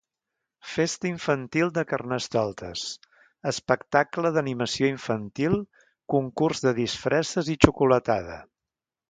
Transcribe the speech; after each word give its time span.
Festa 0.75 1.07
infantil 1.09 1.67
de 1.75 1.83
Carnestoltes: 1.91 2.85
espectacle 3.51 4.33
d'animació 4.39 4.89
infantil, 4.95 5.59
concurs 6.15 6.65
de 6.67 6.75
disfresses 6.81 7.55
i 7.57 7.59
xocolatada. 7.69 8.41